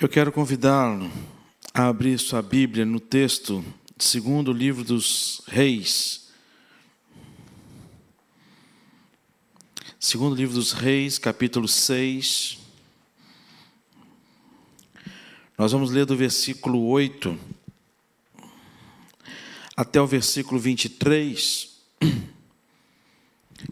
[0.00, 1.12] Eu quero convidá-lo
[1.74, 3.62] a abrir sua Bíblia no texto
[3.98, 6.30] segundo livro dos Reis.
[9.98, 12.56] Segundo livro dos Reis, capítulo 6.
[15.58, 17.38] Nós vamos ler do versículo 8
[19.76, 21.78] até o versículo 23,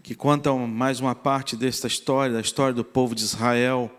[0.02, 3.97] que conta mais uma parte desta história, da história do povo de Israel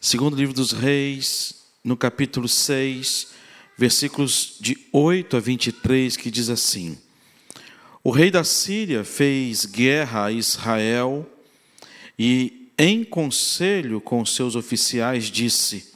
[0.00, 3.32] Segundo livro dos Reis, no capítulo 6,
[3.76, 6.96] versículos de 8 a 23, que diz assim:
[8.04, 11.28] O rei da Síria fez guerra a Israel
[12.16, 15.92] e, em conselho com seus oficiais, disse: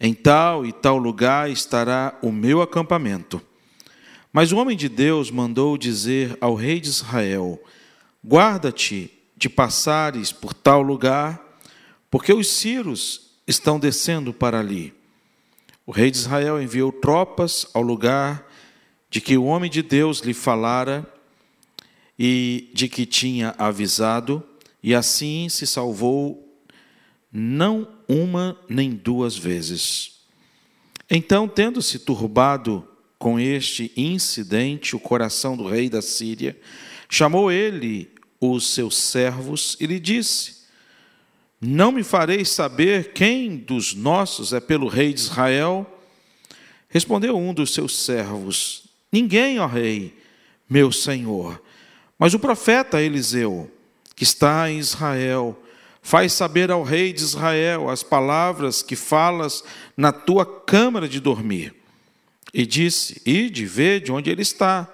[0.00, 3.40] Em tal e tal lugar estará o meu acampamento.
[4.32, 7.62] Mas o homem de Deus mandou dizer ao rei de Israel:
[8.26, 11.49] Guarda-te de passares por tal lugar
[12.10, 14.92] porque os sírios estão descendo para ali.
[15.86, 18.46] O rei de Israel enviou tropas ao lugar
[19.08, 21.06] de que o homem de Deus lhe falara
[22.18, 24.42] e de que tinha avisado,
[24.82, 26.46] e assim se salvou
[27.32, 30.20] não uma nem duas vezes.
[31.08, 32.86] Então, tendo-se turbado
[33.18, 36.58] com este incidente o coração do rei da Síria,
[37.08, 40.59] chamou ele os seus servos e lhe disse:
[41.60, 45.86] não me fareis saber quem dos nossos é pelo rei de Israel?
[46.88, 50.16] Respondeu um dos seus servos: Ninguém, ó rei,
[50.68, 51.60] meu senhor.
[52.18, 53.70] Mas o profeta Eliseu,
[54.16, 55.60] que está em Israel,
[56.02, 59.62] faz saber ao rei de Israel as palavras que falas
[59.96, 61.74] na tua câmara de dormir.
[62.54, 64.88] E disse: Ide, vede onde ele está,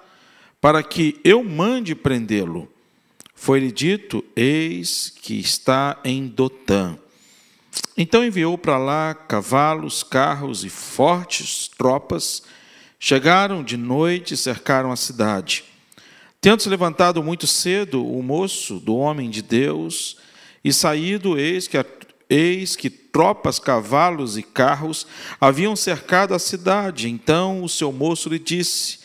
[0.59, 2.71] para que eu mande prendê-lo.
[3.39, 6.97] Foi-lhe dito: Eis que está em Dotã.
[7.95, 12.41] Então enviou para lá cavalos, carros e fortes tropas.
[12.99, 15.63] Chegaram de noite e cercaram a cidade.
[16.41, 20.17] Tendo-se levantado muito cedo o moço do homem de Deus
[20.63, 21.77] e saído, eis que,
[22.27, 25.05] eis que tropas, cavalos e carros
[25.39, 27.07] haviam cercado a cidade.
[27.07, 28.99] Então o seu moço lhe disse: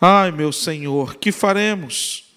[0.00, 2.27] Ai, meu senhor, que faremos?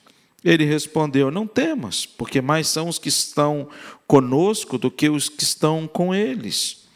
[0.44, 3.70] Ele respondeu: Não temas, porque mais são os que estão
[4.08, 6.88] conosco do que os que estão com eles.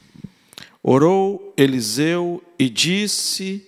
[0.81, 3.67] Orou Eliseu e disse: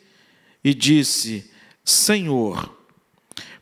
[0.64, 1.50] E disse:
[1.86, 2.76] Senhor,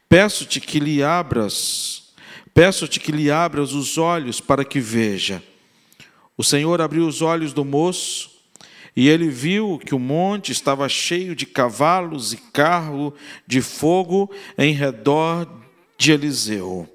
[0.07, 2.13] peço-te que lhe abras,
[2.53, 5.43] peço-te que lhe abras os olhos para que veja.
[6.37, 8.31] O Senhor abriu os olhos do moço
[8.95, 13.13] e ele viu que o monte estava cheio de cavalos e carro
[13.45, 15.47] de fogo em redor
[15.97, 16.87] de Eliseu.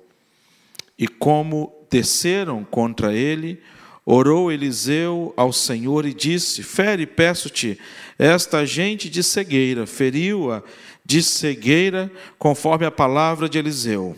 [0.98, 3.60] E como desceram contra ele,
[4.04, 7.78] orou Eliseu ao Senhor e disse: Fere, peço-te,
[8.18, 10.62] esta gente de cegueira, feriu-a
[11.04, 14.16] de cegueira, conforme a palavra de Eliseu.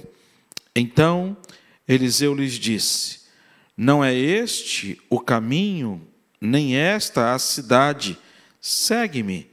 [0.75, 1.37] Então
[1.87, 3.21] Eliseu lhes disse:
[3.77, 6.01] Não é este o caminho,
[6.41, 8.19] nem esta a cidade.
[8.61, 9.49] Segue-me,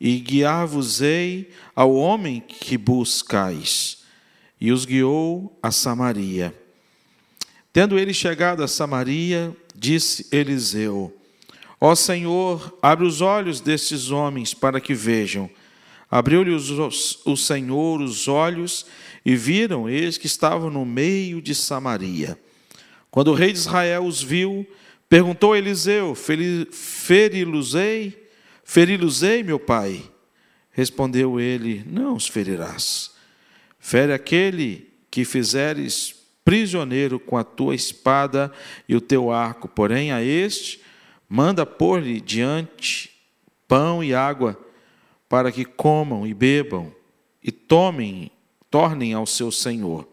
[0.00, 3.97] e guiar-vos-ei ao homem que buscais
[4.60, 6.54] e os guiou a Samaria.
[7.72, 11.16] Tendo ele chegado a Samaria, disse Eliseu:
[11.80, 15.48] Ó Senhor, abre os olhos destes homens para que vejam.
[16.10, 18.86] Abriu-lhe o Senhor os olhos
[19.24, 22.38] e viram, eis que estavam no meio de Samaria.
[23.10, 24.66] Quando o rei de Israel os viu,
[25.08, 26.14] perguntou a Eliseu?
[28.64, 30.02] Feri-los-ei, meu pai?
[30.72, 33.17] Respondeu ele: Não os ferirás.
[33.88, 38.52] Fere aquele que fizeres prisioneiro com a tua espada
[38.86, 40.82] e o teu arco, porém a este
[41.26, 43.10] manda pôr-lhe diante
[43.66, 44.62] pão e água,
[45.26, 46.94] para que comam e bebam
[47.42, 48.30] e tomem,
[48.70, 50.06] tornem ao seu senhor.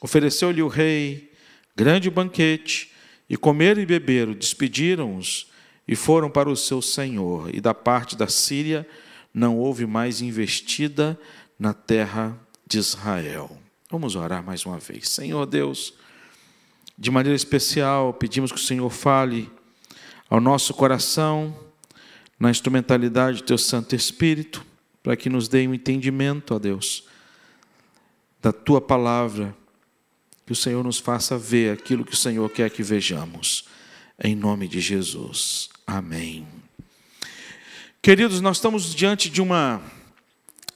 [0.00, 1.30] Ofereceu-lhe o rei
[1.76, 2.90] grande banquete,
[3.28, 5.50] e comeram e beberam, despediram-os
[5.86, 7.54] e foram para o seu senhor.
[7.54, 8.88] E da parte da Síria
[9.34, 11.20] não houve mais investida
[11.58, 13.58] na terra de Israel.
[13.90, 15.08] Vamos orar mais uma vez.
[15.08, 15.94] Senhor Deus,
[16.96, 19.50] de maneira especial, pedimos que o Senhor fale
[20.28, 21.58] ao nosso coração,
[22.38, 24.64] na instrumentalidade do Teu Santo Espírito,
[25.02, 27.04] para que nos dê um entendimento, ó Deus,
[28.42, 29.56] da Tua palavra,
[30.44, 33.64] que o Senhor nos faça ver aquilo que o Senhor quer que vejamos.
[34.22, 35.70] Em nome de Jesus.
[35.86, 36.46] Amém.
[38.02, 39.80] Queridos, nós estamos diante de uma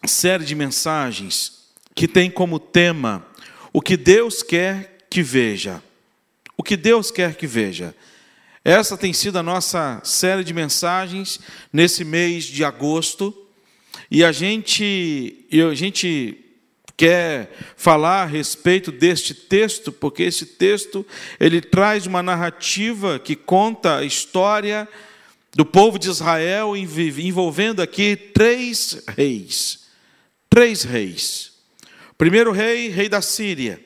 [0.06, 1.62] série de mensagens
[1.94, 3.27] que tem como tema
[3.73, 5.83] o que Deus quer que veja.
[6.56, 7.94] O que Deus quer que veja.
[8.65, 11.41] Essa tem sido a nossa série de mensagens
[11.73, 13.35] nesse mês de agosto.
[14.11, 16.39] E a gente, a gente
[16.97, 21.05] quer falar a respeito deste texto, porque esse texto
[21.41, 24.89] ele traz uma narrativa que conta a história
[25.55, 29.87] do povo de Israel envolvendo aqui três reis.
[30.49, 31.51] Três reis.
[32.22, 33.84] Primeiro rei, rei da Síria.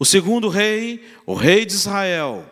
[0.00, 2.44] O segundo rei, o rei de Israel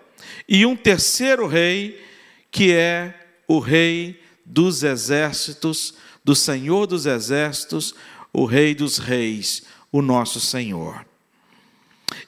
[0.49, 2.01] e um terceiro rei,
[2.49, 3.13] que é
[3.49, 7.93] o rei dos exércitos, do Senhor dos exércitos,
[8.33, 11.05] o rei dos reis, o nosso Senhor.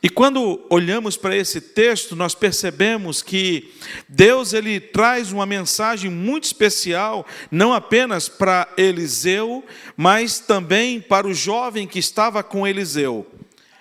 [0.02, 3.72] E quando olhamos para esse texto, nós percebemos que
[4.08, 9.64] Deus ele traz uma mensagem muito especial, não apenas para Eliseu,
[9.96, 13.26] mas também para o jovem que estava com Eliseu.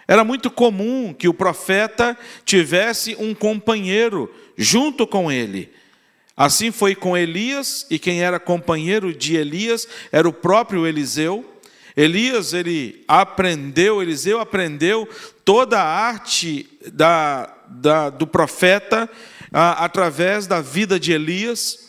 [0.07, 5.72] Era muito comum que o profeta tivesse um companheiro junto com ele.
[6.38, 11.46] Assim foi com Elias, e quem era companheiro de Elias era o próprio Eliseu.
[11.95, 15.07] Elias, ele aprendeu, Eliseu aprendeu
[15.45, 19.09] toda a arte da, da, do profeta
[19.51, 21.86] a, através da vida de Elias.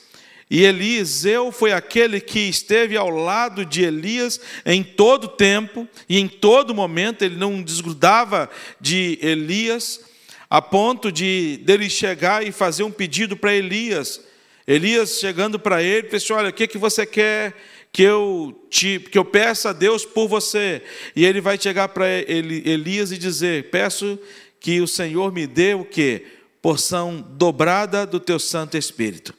[0.49, 6.29] E Eliseu foi aquele que esteve ao lado de Elias em todo tempo e em
[6.29, 8.49] todo momento, ele não desgrudava
[8.81, 10.01] de Elias,
[10.49, 14.21] a ponto de dele chegar e fazer um pedido para Elias.
[14.69, 17.53] Elias chegando para ele, disse: Olha, o que, que você quer
[17.93, 20.83] que eu, te, que eu peça a Deus por você?
[21.15, 24.19] E ele vai chegar para Elias e dizer: Peço
[24.61, 26.27] que o Senhor me dê o que?
[26.61, 29.35] Porção dobrada do teu Santo Espírito.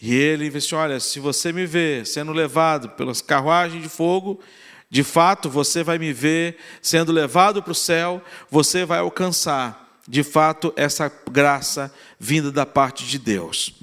[0.00, 4.40] E ele disse: Olha, se você me vê sendo levado pelas carruagens de fogo,
[4.88, 10.22] de fato você vai me ver sendo levado para o céu, você vai alcançar, de
[10.24, 13.74] fato, essa graça vinda da parte de Deus.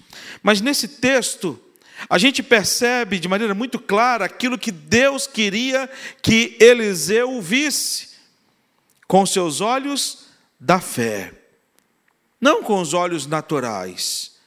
[0.44, 1.60] Mas nesse texto,
[2.10, 5.90] a gente percebe de maneira muito clara aquilo que Deus queria
[6.22, 8.10] que Eliseu visse
[9.08, 10.28] com seus olhos
[10.60, 11.34] da fé,
[12.40, 14.38] não com os olhos naturais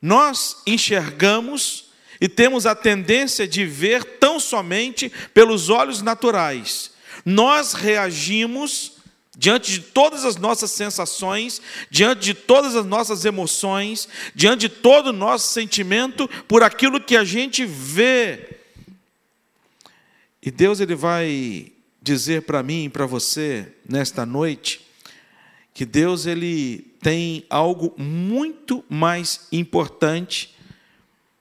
[0.00, 1.86] nós enxergamos
[2.20, 6.92] e temos a tendência de ver tão somente pelos olhos naturais.
[7.24, 8.97] Nós reagimos
[9.38, 15.10] diante de todas as nossas sensações, diante de todas as nossas emoções, diante de todo
[15.10, 18.58] o nosso sentimento por aquilo que a gente vê.
[20.42, 21.70] E Deus ele vai
[22.02, 24.84] dizer para mim e para você nesta noite
[25.72, 30.52] que Deus ele tem algo muito mais importante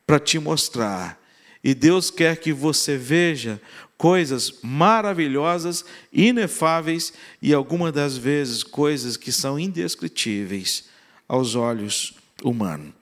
[0.05, 1.19] para te mostrar.
[1.63, 3.59] E Deus quer que você veja
[3.97, 5.83] coisas maravilhosas,
[6.13, 10.85] inefáveis e algumas das vezes coisas que são indescritíveis
[11.27, 12.13] aos olhos
[12.43, 12.93] humanos.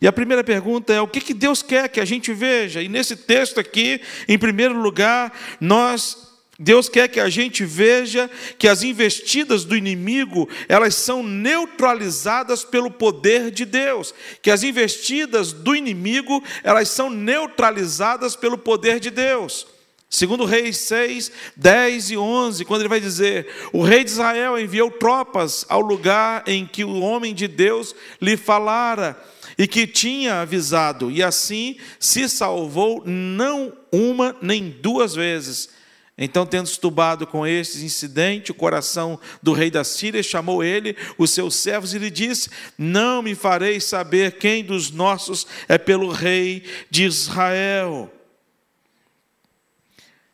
[0.00, 2.82] E a primeira pergunta é: o que, que Deus quer que a gente veja?
[2.82, 8.68] E nesse texto aqui, em primeiro lugar, nós Deus quer que a gente veja que
[8.68, 15.74] as investidas do inimigo, elas são neutralizadas pelo poder de Deus, que as investidas do
[15.74, 19.66] inimigo, elas são neutralizadas pelo poder de Deus.
[20.14, 24.90] Segundo Reis 6, 10 e 11, quando ele vai dizer: O rei de Israel enviou
[24.90, 29.18] tropas ao lugar em que o homem de Deus lhe falara
[29.56, 35.70] e que tinha avisado, e assim se salvou não uma nem duas vezes
[36.16, 41.30] então, tendo estubado com este incidente, o coração do rei da Síria chamou ele, os
[41.30, 46.64] seus servos, e lhe disse: Não me fareis saber quem dos nossos é pelo rei
[46.90, 48.12] de Israel.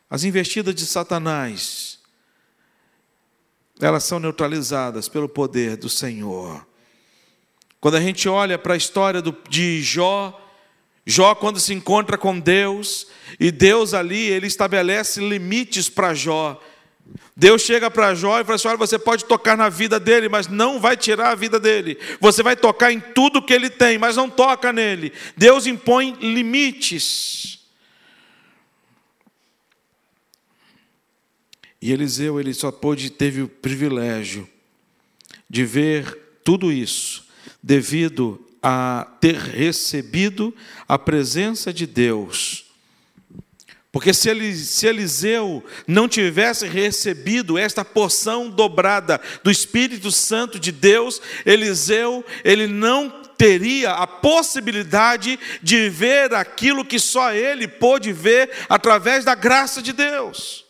[0.09, 1.99] As investidas de Satanás,
[3.79, 6.65] elas são neutralizadas pelo poder do Senhor.
[7.79, 10.37] Quando a gente olha para a história de Jó,
[11.05, 13.07] Jó, quando se encontra com Deus,
[13.39, 16.61] e Deus ali, ele estabelece limites para Jó.
[17.35, 20.47] Deus chega para Jó e fala assim: olha, você pode tocar na vida dele, mas
[20.47, 21.97] não vai tirar a vida dele.
[22.19, 25.13] Você vai tocar em tudo que ele tem, mas não toca nele.
[25.37, 27.58] Deus impõe limites.
[31.81, 34.47] E Eliseu, ele só pôde, teve o privilégio
[35.49, 37.25] de ver tudo isso
[37.61, 40.53] devido a ter recebido
[40.87, 42.65] a presença de Deus.
[43.91, 44.29] Porque se
[44.87, 53.09] Eliseu não tivesse recebido esta porção dobrada do Espírito Santo de Deus, Eliseu, ele não
[53.35, 59.93] teria a possibilidade de ver aquilo que só ele pôde ver através da graça de
[59.93, 60.68] Deus.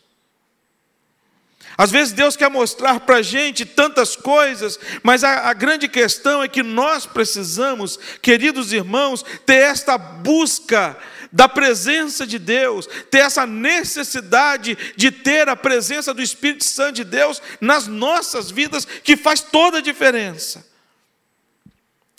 [1.80, 6.44] Às vezes Deus quer mostrar para a gente tantas coisas, mas a, a, grande questão
[6.44, 10.98] é que nós precisamos, queridos irmãos, ter esta busca
[11.32, 17.06] da presença de Deus, ter essa necessidade de ter a presença do Espírito Santo de
[17.06, 20.68] Deus nas nossas vidas, que faz toda a diferença.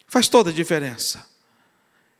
[0.06, 1.22] Faz toda a diferença.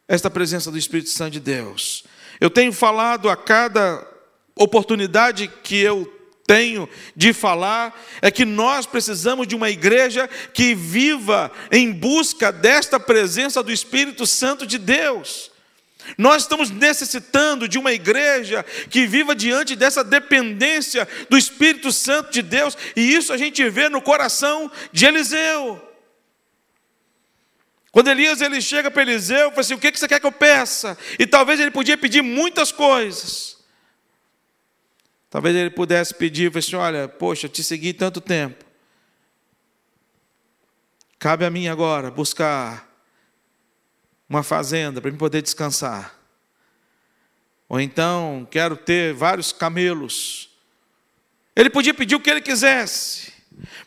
[0.07, 2.05] Esta presença do Espírito Santo de Deus.
[2.39, 4.07] Eu tenho falado a cada
[4.55, 11.51] oportunidade que eu tenho de falar é que nós precisamos de uma igreja que viva
[11.71, 15.51] em busca desta presença do Espírito Santo de Deus.
[16.19, 22.43] Nós estamos necessitando de uma igreja que viva diante dessa dependência do Espírito Santo de
[22.43, 25.81] Deus, e isso a gente vê no coração de Eliseu.
[27.93, 30.97] Quando Elias ele chega para Eliseu, fala assim: O que você quer que eu peça?
[31.19, 33.60] E talvez ele podia pedir muitas coisas.
[35.31, 38.65] Talvez ele pudesse pedir, assim, olha, poxa, te segui tanto tempo.
[41.21, 42.91] Cabe a mim agora buscar
[44.29, 46.19] uma fazenda para me poder descansar.
[47.69, 50.51] Ou então, quero ter vários camelos.
[51.55, 53.33] Ele podia pedir o que ele quisesse.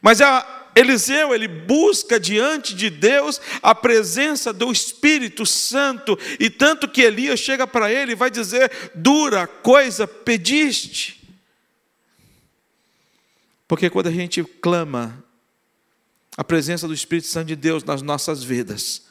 [0.02, 6.88] Mas a Eliseu, ele busca diante de Deus a presença do Espírito Santo, e tanto
[6.88, 11.23] que Elias chega para ele e vai dizer: dura coisa pediste.
[13.74, 15.26] Porque quando a gente clama
[16.38, 19.02] a presença do Espírito Santo de Deus nas nossas vidas,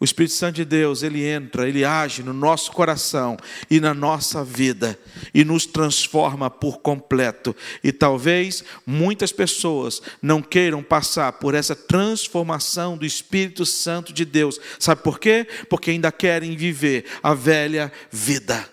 [0.00, 3.36] o Espírito Santo de Deus, ele entra, ele age no nosso coração
[3.70, 4.98] e na nossa vida
[5.34, 7.54] e nos transforma por completo.
[7.84, 14.58] E talvez muitas pessoas não queiram passar por essa transformação do Espírito Santo de Deus.
[14.78, 15.46] Sabe por quê?
[15.68, 18.66] Porque ainda querem viver a velha vida,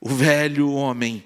[0.00, 1.22] o velho homem.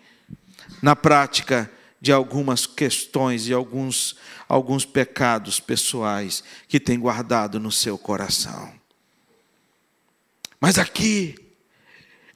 [0.82, 1.70] Na prática,
[2.04, 4.14] de algumas questões e alguns,
[4.46, 8.70] alguns pecados pessoais que tem guardado no seu coração.
[10.60, 11.34] Mas aqui,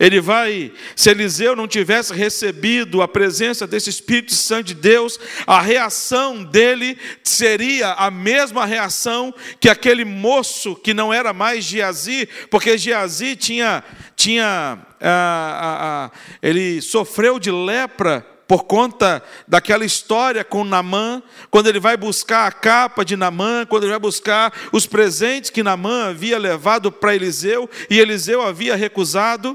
[0.01, 5.61] ele vai, se Eliseu não tivesse recebido a presença desse Espírito Santo de Deus, a
[5.61, 12.79] reação dele seria a mesma reação que aquele moço que não era mais Geazi, porque
[12.79, 13.85] Geazi tinha,
[14.17, 21.67] tinha ah, ah, ah, ele sofreu de lepra por conta daquela história com Namã, quando
[21.67, 26.09] ele vai buscar a capa de Namã, quando ele vai buscar os presentes que Namã
[26.09, 29.55] havia levado para Eliseu e Eliseu havia recusado.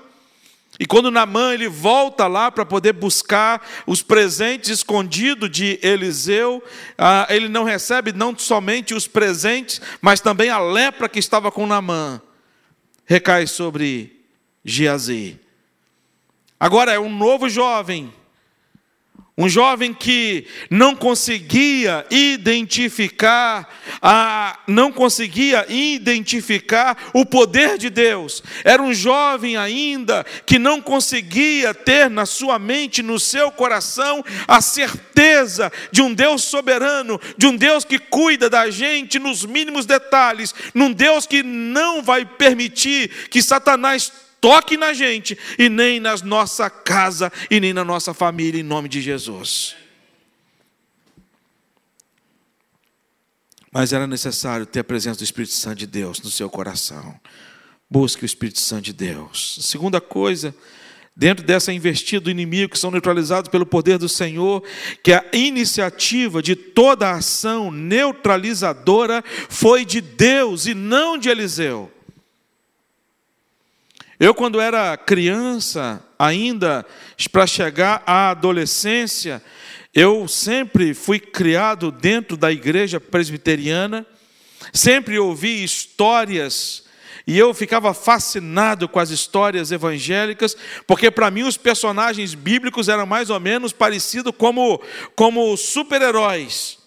[0.80, 6.64] E quando Namã ele volta lá para poder buscar os presentes escondidos de Eliseu,
[6.96, 11.66] ah, ele não recebe não somente os presentes, mas também a lepra que estava com
[11.66, 12.22] Namã
[13.06, 14.24] recai sobre
[14.64, 15.40] Geazi.
[16.60, 18.14] Agora é um novo jovem
[19.36, 23.68] um jovem que não conseguia identificar,
[24.00, 28.44] a, não conseguia identificar o poder de Deus.
[28.64, 34.62] Era um jovem ainda que não conseguia ter na sua mente, no seu coração, a
[34.62, 40.54] certeza de um Deus soberano, de um Deus que cuida da gente nos mínimos detalhes,
[40.76, 44.12] num Deus que não vai permitir que Satanás
[44.44, 48.90] toque na gente e nem na nossa casa e nem na nossa família, em nome
[48.90, 49.74] de Jesus.
[53.72, 57.18] Mas era necessário ter a presença do Espírito Santo de Deus no seu coração.
[57.90, 59.60] Busque o Espírito Santo de Deus.
[59.62, 60.54] segunda coisa,
[61.16, 64.62] dentro dessa investida do inimigo, que são neutralizados pelo poder do Senhor,
[65.02, 71.93] que a iniciativa de toda a ação neutralizadora foi de Deus e não de Eliseu.
[74.24, 76.86] Eu, quando era criança, ainda
[77.30, 79.44] para chegar à adolescência,
[79.94, 84.06] eu sempre fui criado dentro da igreja presbiteriana,
[84.72, 86.86] sempre ouvi histórias
[87.28, 90.56] e eu ficava fascinado com as histórias evangélicas,
[90.88, 94.82] porque para mim os personagens bíblicos eram mais ou menos parecidos como,
[95.18, 96.78] como super-heróis.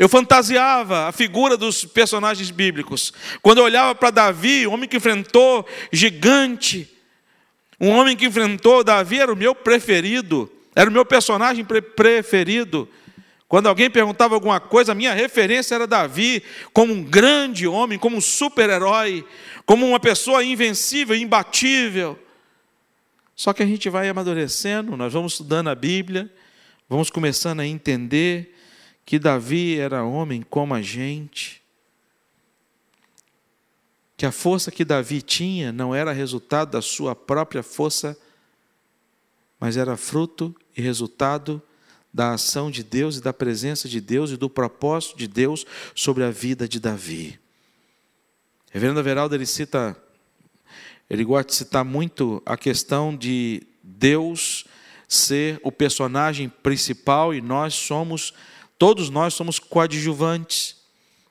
[0.00, 3.12] Eu fantasiava a figura dos personagens bíblicos.
[3.42, 6.90] Quando eu olhava para Davi, um homem que enfrentou gigante,
[7.78, 12.88] um homem que enfrentou Davi era o meu preferido, era o meu personagem preferido.
[13.46, 16.42] Quando alguém perguntava alguma coisa, a minha referência era Davi,
[16.72, 19.22] como um grande homem, como um super-herói,
[19.66, 22.18] como uma pessoa invencível, imbatível.
[23.36, 26.32] Só que a gente vai amadurecendo, nós vamos estudando a Bíblia,
[26.88, 28.56] vamos começando a entender
[29.10, 31.60] que Davi era homem como a gente,
[34.16, 38.16] que a força que Davi tinha não era resultado da sua própria força,
[39.58, 41.60] mas era fruto e resultado
[42.14, 46.22] da ação de Deus e da presença de Deus e do propósito de Deus sobre
[46.22, 47.36] a vida de Davi.
[48.70, 50.00] Reverendo Everaldo, ele cita,
[51.10, 54.66] ele gosta de citar muito a questão de Deus
[55.08, 58.32] ser o personagem principal e nós somos,
[58.80, 60.74] todos nós somos coadjuvantes.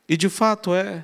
[0.08, 1.04] E de fato é.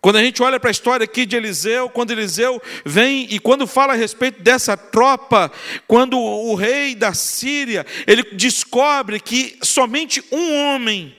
[0.00, 3.66] Quando a gente olha para a história aqui de Eliseu, quando Eliseu vem e quando
[3.66, 5.50] fala a respeito dessa tropa,
[5.88, 11.16] quando o rei da Síria, ele descobre que somente um homem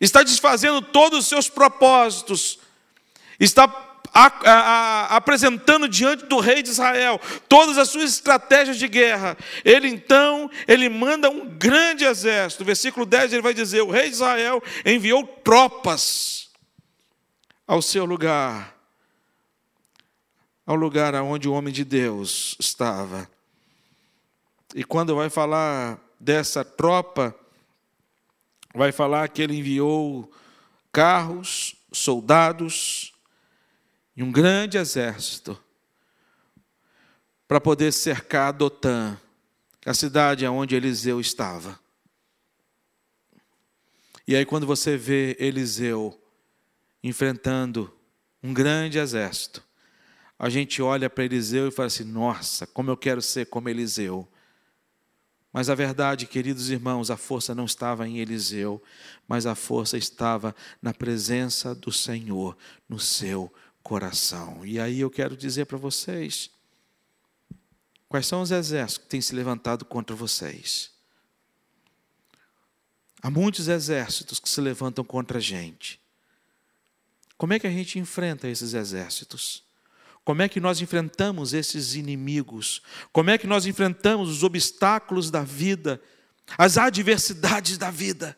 [0.00, 2.60] está desfazendo todos os seus propósitos,
[3.40, 3.66] está
[4.12, 9.36] a, a, apresentando diante do rei de Israel todas as suas estratégias de guerra.
[9.64, 12.64] Ele então, ele manda um grande exército.
[12.64, 16.50] versículo 10 ele vai dizer: "O rei de Israel enviou tropas
[17.66, 18.76] ao seu lugar,
[20.66, 23.28] ao lugar aonde o homem de Deus estava.
[24.74, 27.34] E quando vai falar dessa tropa,
[28.74, 30.30] vai falar que ele enviou
[30.92, 33.13] carros, soldados
[34.16, 35.58] e um grande exército
[37.46, 39.18] para poder cercar Dotã,
[39.84, 41.78] a cidade onde Eliseu estava.
[44.26, 46.18] E aí, quando você vê Eliseu
[47.02, 47.94] enfrentando
[48.42, 49.62] um grande exército.
[50.38, 54.28] A gente olha para Eliseu e fala assim: nossa, como eu quero ser como Eliseu.
[55.52, 58.82] Mas a verdade, queridos irmãos, a força não estava em Eliseu,
[59.28, 62.56] mas a força estava na presença do Senhor,
[62.88, 63.52] no seu
[63.84, 64.64] coração.
[64.64, 66.50] E aí eu quero dizer para vocês:
[68.08, 70.90] quais são os exércitos que têm se levantado contra vocês?
[73.22, 76.00] Há muitos exércitos que se levantam contra a gente.
[77.36, 79.62] Como é que a gente enfrenta esses exércitos?
[80.24, 82.82] Como é que nós enfrentamos esses inimigos?
[83.12, 86.00] Como é que nós enfrentamos os obstáculos da vida,
[86.56, 88.36] as adversidades da vida?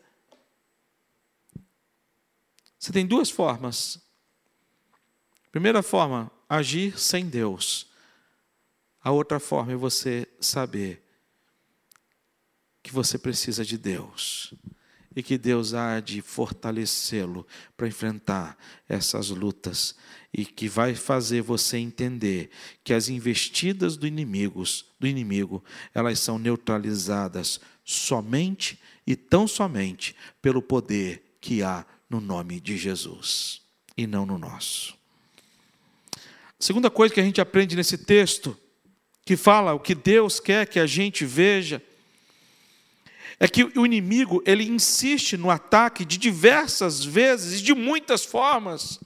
[2.77, 4.06] Você tem duas formas.
[5.51, 7.87] Primeira forma, agir sem Deus.
[9.01, 11.03] A outra forma é você saber
[12.83, 14.53] que você precisa de Deus
[15.15, 18.57] e que Deus há de fortalecê-lo para enfrentar
[18.87, 19.95] essas lutas
[20.31, 22.51] e que vai fazer você entender
[22.83, 30.61] que as investidas do inimigos, do inimigo, elas são neutralizadas somente e tão somente pelo
[30.61, 33.61] poder que há no nome de Jesus
[33.97, 34.96] e não no nosso.
[36.59, 38.57] Segunda coisa que a gente aprende nesse texto,
[39.23, 41.81] que fala o que Deus quer que a gente veja,
[43.39, 48.99] é que o inimigo ele insiste no ataque de diversas vezes e de muitas formas.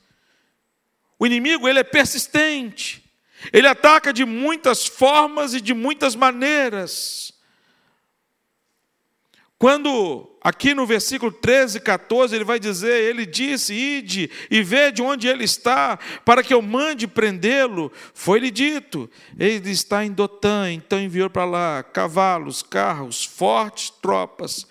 [1.19, 3.03] O inimigo ele é persistente.
[3.51, 7.33] Ele ataca de muitas formas e de muitas maneiras.
[9.61, 15.03] Quando aqui no versículo 13 e 14 ele vai dizer: Ele disse, ide e vede
[15.03, 17.91] onde ele está, para que eu mande prendê-lo.
[18.11, 24.65] Foi-lhe dito: Ele está em Dotã, então enviou para lá cavalos, carros, fortes tropas.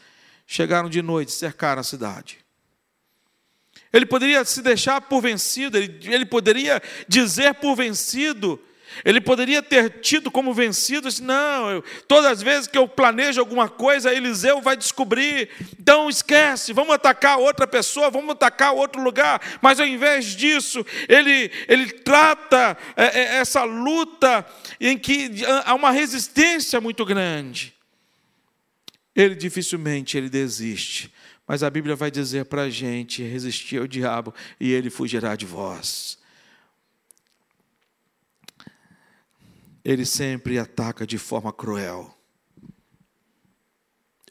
[0.45, 2.39] Chegaram de noite, cercaram a cidade.
[3.93, 8.61] Ele poderia se deixar por vencido, ele, ele poderia dizer por vencido,
[9.05, 13.41] ele poderia ter tido como vencido, assim, não, eu, todas as vezes que eu planejo
[13.41, 15.49] alguma coisa, Eliseu vai descobrir,
[15.79, 21.51] então esquece, vamos atacar outra pessoa, vamos atacar outro lugar, mas ao invés disso, ele,
[21.69, 24.47] ele trata é, é, essa luta
[24.81, 25.31] em que
[25.65, 27.75] há uma resistência muito grande.
[29.15, 31.13] Ele dificilmente ele desiste,
[31.47, 35.45] mas a Bíblia vai dizer para a gente: resistir ao diabo e ele fugirá de
[35.45, 36.20] vós.
[39.85, 42.17] Ele sempre ataca de forma cruel.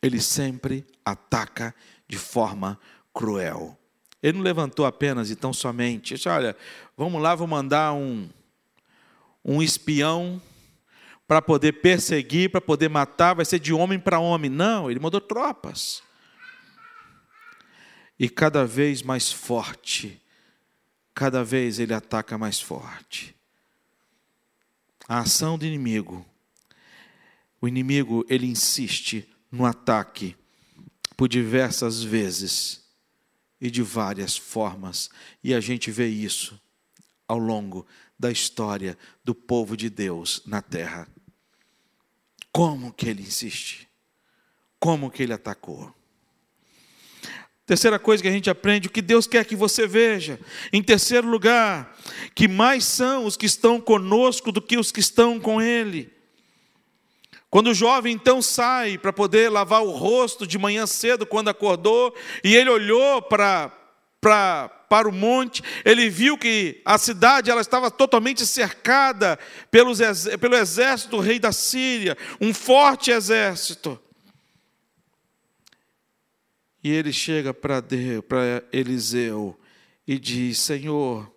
[0.01, 1.75] Ele sempre ataca
[2.07, 2.79] de forma
[3.13, 3.77] cruel.
[4.21, 6.55] Ele não levantou apenas e tão somente, disse, olha,
[6.95, 8.29] vamos lá, vou mandar um,
[9.43, 10.41] um espião
[11.27, 14.49] para poder perseguir, para poder matar, vai ser de homem para homem.
[14.49, 16.01] Não, ele mandou tropas.
[18.17, 20.21] E cada vez mais forte,
[21.13, 23.38] cada vez ele ataca mais forte
[25.09, 26.23] a ação do inimigo.
[27.59, 30.35] O inimigo, ele insiste no ataque
[31.17, 32.83] por diversas vezes
[33.59, 35.09] e de várias formas,
[35.43, 36.61] e a gente vê isso
[37.27, 41.07] ao longo da história do povo de Deus na terra.
[42.51, 43.89] Como que ele insiste?
[44.79, 45.93] Como que ele atacou?
[47.69, 50.39] Terceira coisa que a gente aprende, o que Deus quer que você veja.
[50.73, 51.95] Em terceiro lugar,
[52.34, 56.12] que mais são os que estão conosco do que os que estão com Ele.
[57.47, 62.12] Quando o jovem então sai para poder lavar o rosto de manhã cedo, quando acordou,
[62.43, 63.71] e ele olhou para,
[64.19, 69.38] para, para o monte, ele viu que a cidade ela estava totalmente cercada
[69.69, 69.99] pelos,
[70.41, 74.01] pelo exército do rei da Síria, um forte exército.
[76.83, 77.83] E ele chega para
[78.71, 79.59] Eliseu
[80.07, 81.29] e diz: Senhor,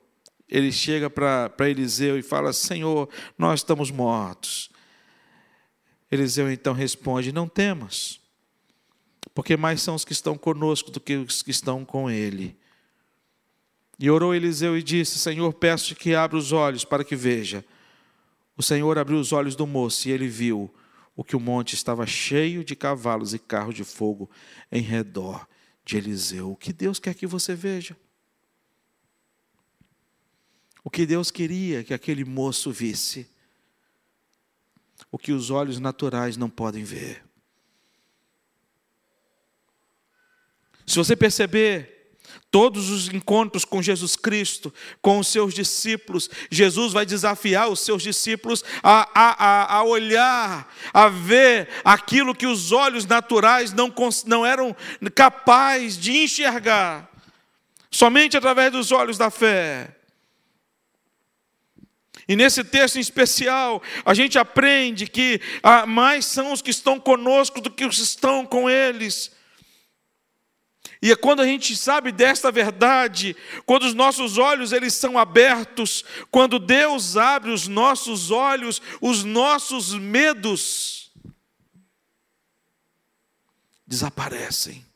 [0.48, 4.70] ele chega para Eliseu e fala: Senhor, nós estamos mortos.
[6.11, 8.20] Eliseu então responde: Não temas,
[9.35, 12.57] porque mais são os que estão conosco do que os que estão com ele.
[13.98, 17.64] E orou Eliseu e disse: Senhor, peço-te que abra os olhos para que veja.
[18.57, 20.72] O Senhor abriu os olhos do moço e ele viu
[21.14, 24.31] o que o monte estava cheio de cavalos e carros de fogo
[24.70, 25.46] em redor
[25.85, 26.53] de Eliseu.
[26.53, 27.96] O que Deus quer que você veja?
[30.85, 33.31] O que Deus queria que aquele moço visse?
[35.12, 37.22] o que os olhos naturais não podem ver.
[40.87, 42.02] Se você perceber,
[42.51, 48.03] Todos os encontros com Jesus Cristo, com os seus discípulos, Jesus vai desafiar os seus
[48.03, 53.92] discípulos a, a, a, olhar, a ver aquilo que os olhos naturais não,
[54.27, 54.77] não eram
[55.14, 57.11] capazes de enxergar,
[57.90, 59.97] somente através dos olhos da fé.
[62.29, 67.01] E nesse texto em especial, a gente aprende que ah, mais são os que estão
[67.01, 69.33] conosco do que os que estão com eles.
[71.03, 73.37] E é quando a gente sabe desta verdade,
[73.67, 79.93] quando os nossos olhos eles são abertos, quando Deus abre os nossos olhos, os nossos
[79.95, 81.11] medos
[83.85, 84.87] desaparecem.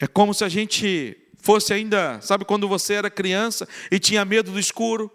[0.00, 4.50] É como se a gente fosse ainda, sabe quando você era criança e tinha medo
[4.50, 5.12] do escuro?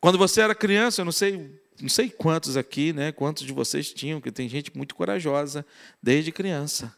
[0.00, 3.92] Quando você era criança, eu não sei, não sei quantos aqui, né, quantos de vocês
[3.92, 5.66] tinham, que tem gente muito corajosa
[6.00, 6.96] desde criança.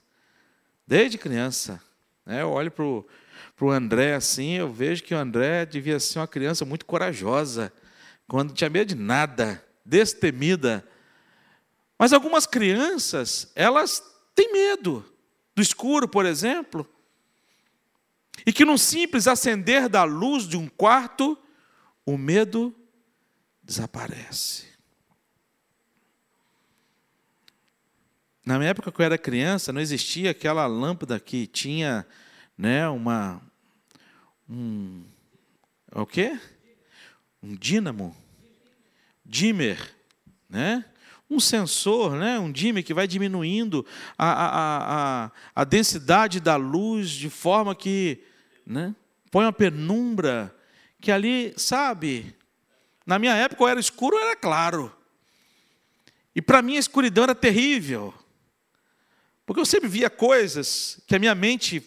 [0.87, 1.83] Desde criança,
[2.27, 2.43] né?
[2.43, 6.65] Eu olho para o André assim, eu vejo que o André devia ser uma criança
[6.67, 7.73] muito corajosa,
[8.29, 10.87] quando tinha medo de nada, destemida.
[11.99, 14.03] Mas algumas crianças, elas
[14.35, 15.05] têm medo
[15.55, 16.87] do escuro, por exemplo,
[18.45, 21.39] e que num simples acender da luz de um quarto,
[22.05, 22.75] o medo
[23.63, 24.74] desaparece.
[28.45, 32.07] Na minha época que eu era criança, não existia aquela lâmpada que tinha,
[32.57, 33.41] né, uma
[34.49, 35.05] um
[35.95, 36.39] o quê?
[37.43, 38.15] Um dínamo,
[39.25, 39.79] dimmer,
[40.49, 40.85] né?
[41.31, 43.85] um sensor, né, um dimmer que vai diminuindo
[44.17, 48.23] a, a, a, a densidade da luz de forma que
[48.67, 48.95] né,
[49.31, 50.55] põe uma penumbra,
[51.01, 52.37] que ali, sabe,
[53.07, 54.95] na minha época ou era escuro ou era claro.
[56.35, 58.13] E para mim a escuridão era terrível.
[59.47, 61.83] Porque eu sempre via coisas que a minha mente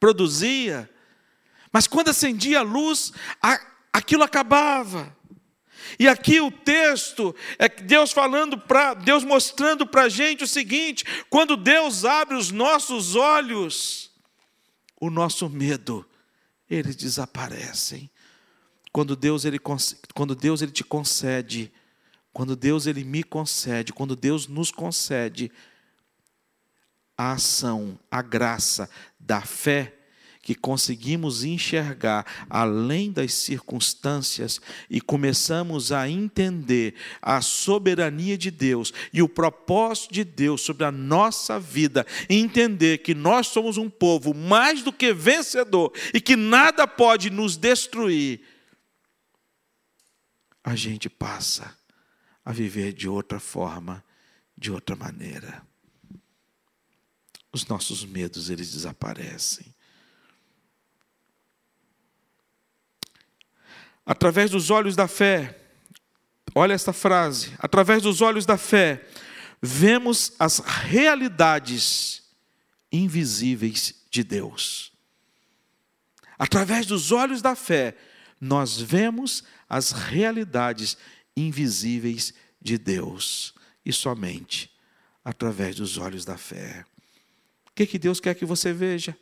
[0.00, 0.90] produzia,
[1.72, 3.12] mas quando acendia a luz,
[3.92, 5.14] aquilo acabava.
[5.98, 11.04] E aqui o texto é Deus falando para Deus mostrando para a gente o seguinte:
[11.30, 14.10] quando Deus abre os nossos olhos,
[15.00, 16.04] o nosso medo
[16.68, 18.10] eles desaparecem.
[18.90, 21.72] Quando Deus ele quando Deus ele te concede,
[22.32, 25.52] quando Deus ele me concede, quando Deus nos concede
[27.16, 29.92] a ação, a graça da fé,
[30.46, 39.20] que conseguimos enxergar além das circunstâncias e começamos a entender a soberania de Deus e
[39.20, 44.84] o propósito de Deus sobre a nossa vida, entender que nós somos um povo mais
[44.84, 48.40] do que vencedor e que nada pode nos destruir,
[50.62, 51.76] a gente passa
[52.44, 54.04] a viver de outra forma,
[54.56, 55.60] de outra maneira.
[57.56, 59.74] Os nossos medos eles desaparecem.
[64.04, 65.58] Através dos olhos da fé,
[66.54, 69.08] olha esta frase: através dos olhos da fé,
[69.62, 72.24] vemos as realidades
[72.92, 74.92] invisíveis de Deus.
[76.38, 77.96] Através dos olhos da fé,
[78.38, 80.98] nós vemos as realidades
[81.34, 84.70] invisíveis de Deus, e somente
[85.24, 86.84] através dos olhos da fé.
[87.76, 89.14] O que, que Deus quer que você veja?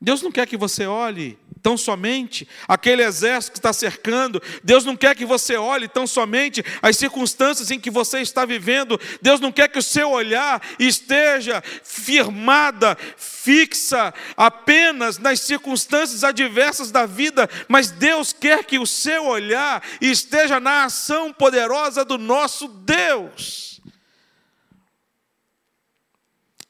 [0.00, 4.42] Deus não quer que você olhe tão somente aquele exército que está cercando.
[4.64, 9.00] Deus não quer que você olhe tão somente as circunstâncias em que você está vivendo.
[9.22, 17.06] Deus não quer que o seu olhar esteja firmada, fixa apenas nas circunstâncias adversas da
[17.06, 23.69] vida, mas Deus quer que o seu olhar esteja na ação poderosa do nosso Deus.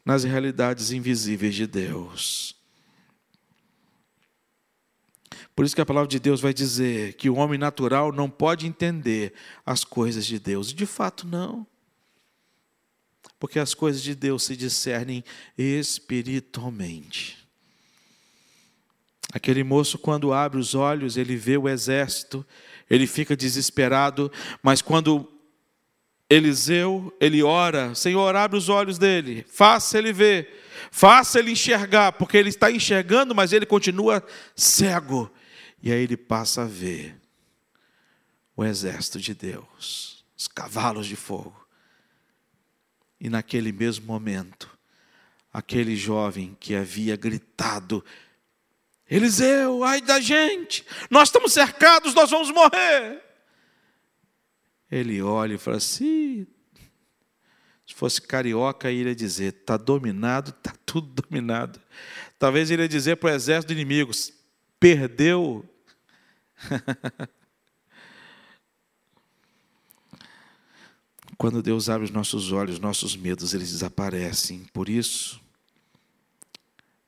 [0.05, 2.57] Nas realidades invisíveis de Deus.
[5.55, 8.67] Por isso que a palavra de Deus vai dizer que o homem natural não pode
[8.67, 9.35] entender
[9.65, 10.73] as coisas de Deus.
[10.73, 11.67] De fato, não.
[13.39, 15.23] Porque as coisas de Deus se discernem
[15.59, 17.47] espiritualmente.
[19.33, 22.45] Aquele moço, quando abre os olhos, ele vê o exército,
[22.89, 24.31] ele fica desesperado,
[24.63, 25.31] mas quando
[26.31, 30.63] Eliseu, ele ora, Senhor, abre os olhos dele, faça ele ver,
[30.93, 35.29] faça ele enxergar, porque ele está enxergando, mas ele continua cego.
[35.83, 37.21] E aí ele passa a ver
[38.55, 41.67] o exército de Deus, os cavalos de fogo.
[43.21, 44.71] E naquele mesmo momento,
[45.53, 48.05] aquele jovem que havia gritado:
[49.11, 53.30] Eliseu, ai da gente, nós estamos cercados, nós vamos morrer.
[54.91, 56.47] Ele olha e fala assim:
[57.91, 61.81] se fosse carioca, ele ia dizer: está dominado, está tudo dominado.
[62.39, 64.33] Talvez ele ia dizer para o exército de inimigos:
[64.79, 65.65] perdeu.
[71.37, 74.67] Quando Deus abre os nossos olhos, nossos medos, eles desaparecem.
[74.75, 75.41] Por isso,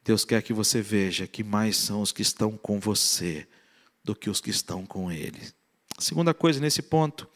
[0.03, 3.47] Deus quer que você veja que mais são os que estão com você
[4.03, 5.41] do que os que estão com Ele.
[5.97, 7.29] A segunda coisa nesse ponto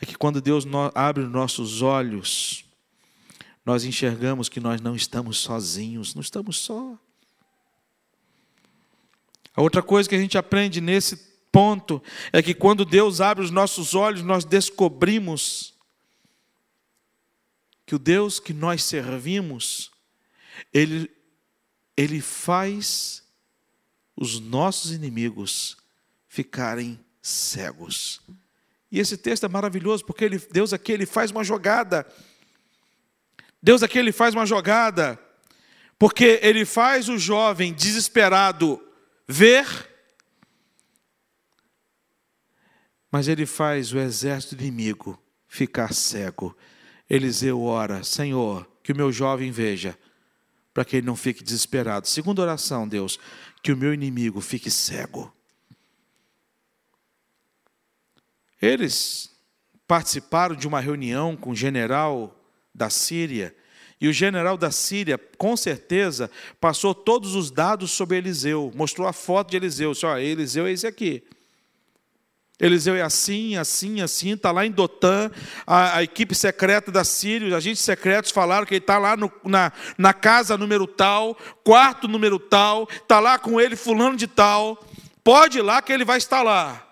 [0.00, 2.64] é que quando Deus abre os nossos olhos,
[3.64, 6.98] nós enxergamos que nós não estamos sozinhos, não estamos só.
[9.54, 11.16] A outra coisa que a gente aprende nesse
[11.50, 15.74] ponto é que quando Deus abre os nossos olhos, nós descobrimos
[17.84, 19.90] que o Deus que nós servimos,
[20.72, 21.10] ele,
[21.96, 23.24] ele faz
[24.16, 25.76] os nossos inimigos
[26.28, 28.20] ficarem cegos.
[28.90, 32.06] E esse texto é maravilhoso porque ele, Deus aqui ele faz uma jogada.
[33.62, 35.18] Deus aqui ele faz uma jogada,
[35.98, 38.82] porque ele faz o jovem desesperado
[39.28, 39.66] ver,
[43.12, 46.56] mas ele faz o exército inimigo ficar cego.
[47.08, 49.98] Eliseu ora: Senhor, que o meu jovem veja,
[50.72, 52.08] para que ele não fique desesperado.
[52.08, 53.18] Segunda oração, Deus,
[53.62, 55.32] que o meu inimigo fique cego.
[58.60, 59.30] Eles
[59.86, 62.36] participaram de uma reunião com o general
[62.74, 63.54] da Síria,
[64.00, 69.12] e o general da Síria, com certeza, passou todos os dados sobre Eliseu, mostrou a
[69.12, 71.22] foto de Eliseu, disse, ó, Eliseu é esse aqui.
[72.58, 75.30] Eliseu é assim, assim, assim, está lá em Dotã,
[75.66, 79.30] a, a, equipe secreta da Síria, os agentes secretos falaram que ele está lá no,
[79.44, 84.82] na, na casa número tal, quarto número tal, está lá com ele fulano de tal,
[85.24, 86.89] pode ir lá que ele vai estar lá.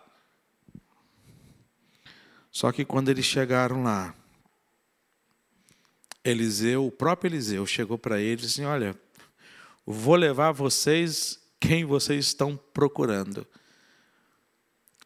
[2.59, 4.13] Só que quando eles chegaram lá,
[6.25, 9.01] Eliseu, o próprio Eliseu, chegou para eles e disse assim, olha,
[9.87, 13.47] vou levar vocês quem vocês estão procurando.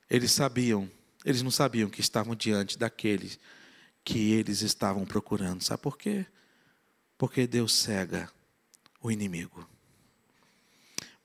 [0.08, 0.90] Eles sabiam,
[1.26, 3.38] eles não sabiam que estavam diante daqueles
[4.02, 5.62] que eles estavam procurando.
[5.62, 6.24] Sabe por quê?
[7.18, 8.30] Porque Deus cega
[8.98, 9.68] o inimigo.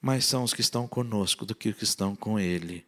[0.01, 2.85] Mas são os que estão conosco do que os que estão com Ele.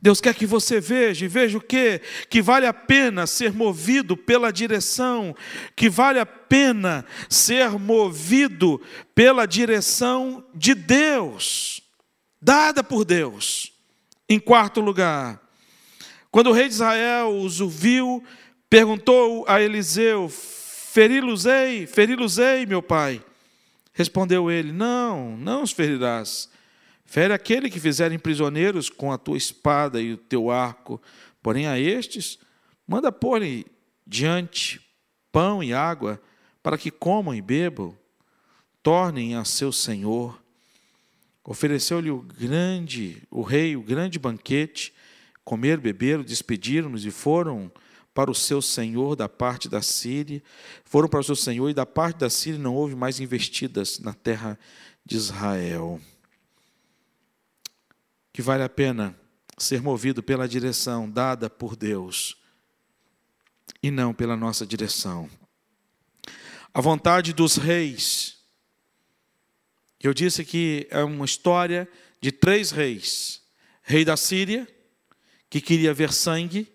[0.00, 2.00] Deus quer que você veja, e veja o quê?
[2.28, 5.34] Que vale a pena ser movido pela direção,
[5.74, 8.80] que vale a pena ser movido
[9.14, 11.80] pela direção de Deus,
[12.40, 13.72] dada por Deus.
[14.28, 15.40] Em quarto lugar,
[16.30, 18.22] quando o rei de Israel os ouviu,
[18.68, 23.22] perguntou a Eliseu: Feri-los-ei, feri-los-ei, meu pai.
[23.92, 26.48] Respondeu ele: Não, não os ferirás.
[27.06, 31.00] Fere aquele que fizerem prisioneiros com a tua espada e o teu arco.
[31.42, 32.38] Porém, a estes,
[32.86, 33.64] manda pôr-lhe
[34.06, 34.80] diante
[35.32, 36.20] pão e água,
[36.62, 37.96] para que comam e bebam,
[38.82, 40.38] tornem a seu senhor
[41.48, 44.92] Ofereceu-lhe o grande, o rei, o grande banquete,
[45.44, 47.70] comer, beber, despediram-nos e foram
[48.12, 50.42] para o seu senhor da parte da Síria,
[50.84, 54.12] foram para o seu senhor e da parte da Síria não houve mais investidas na
[54.12, 54.58] terra
[55.04, 56.00] de Israel.
[58.36, 59.18] Que vale a pena
[59.56, 62.36] ser movido pela direção dada por Deus
[63.82, 65.26] e não pela nossa direção.
[66.74, 68.36] A vontade dos reis
[70.02, 71.88] eu disse que é uma história
[72.20, 73.40] de três reis:
[73.82, 74.68] rei da Síria,
[75.48, 76.70] que queria ver sangue,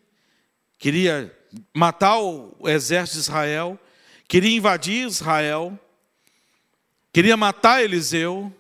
[0.80, 1.32] queria
[1.76, 3.80] matar o exército de Israel,
[4.28, 5.80] queria invadir Israel.
[7.14, 8.52] queria matar Eliseu,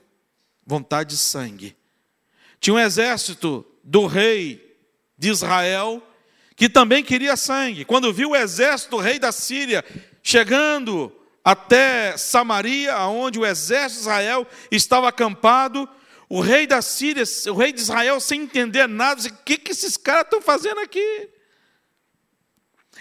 [0.64, 1.81] vontade de sangue.
[2.62, 4.78] Tinha um exército do rei
[5.18, 6.02] de Israel
[6.56, 7.84] que também queria sangue.
[7.84, 9.84] Quando viu o exército do rei da Síria
[10.22, 11.12] chegando
[11.44, 15.90] até Samaria, onde o exército de Israel estava acampado,
[16.30, 19.72] o rei da Síria, o rei de Israel, sem entender nada, disse: O que, que
[19.72, 21.30] esses caras estão fazendo aqui?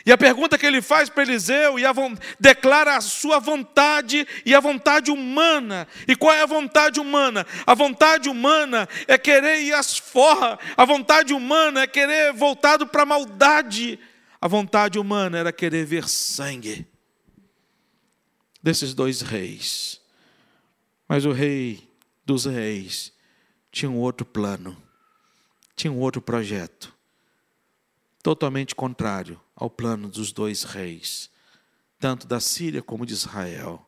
[0.04, 1.92] E a pergunta que ele faz para Eliseu, e a,
[2.38, 5.86] declara a sua vontade e a vontade humana.
[6.08, 7.46] E qual é a vontade humana?
[7.66, 13.02] A vontade humana é querer ir às forras, a vontade humana é querer voltado para
[13.02, 13.98] a maldade.
[14.40, 16.86] A vontade humana era querer ver sangue
[18.62, 20.00] desses dois reis.
[21.06, 21.86] Mas o rei
[22.24, 23.12] dos reis
[23.70, 24.80] tinha um outro plano,
[25.76, 26.94] tinha um outro projeto,
[28.22, 31.30] totalmente contrário ao plano dos dois reis,
[31.98, 33.86] tanto da Síria como de Israel.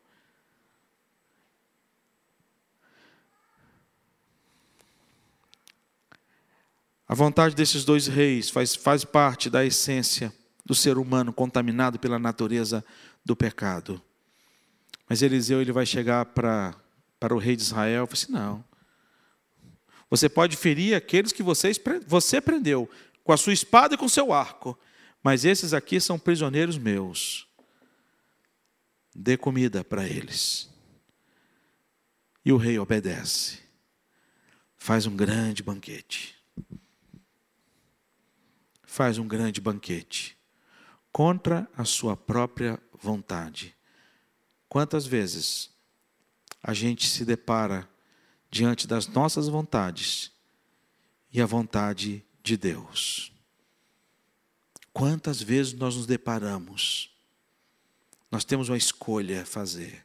[7.08, 10.32] A vontade desses dois reis faz, faz parte da essência
[10.64, 12.84] do ser humano contaminado pela natureza
[13.24, 14.00] do pecado.
[15.08, 16.74] Mas Eliseu ele vai chegar para,
[17.18, 18.64] para o rei de Israel e fala assim: não.
[20.10, 21.72] Você pode ferir aqueles que você,
[22.06, 22.88] você prendeu
[23.24, 24.78] com a sua espada e com o seu arco,
[25.22, 27.46] mas esses aqui são prisioneiros meus.
[29.14, 30.68] Dê comida para eles.
[32.44, 33.60] E o rei obedece.
[34.76, 36.34] Faz um grande banquete.
[38.82, 40.36] Faz um grande banquete.
[41.12, 43.76] Contra a sua própria vontade.
[44.68, 45.70] Quantas vezes
[46.62, 47.88] a gente se depara
[48.50, 50.32] diante das nossas vontades
[51.32, 53.31] e a vontade de Deus?
[54.92, 57.10] Quantas vezes nós nos deparamos?
[58.30, 60.04] Nós temos uma escolha a fazer.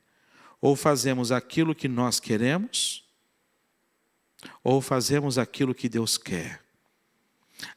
[0.62, 3.04] Ou fazemos aquilo que nós queremos,
[4.64, 6.62] ou fazemos aquilo que Deus quer.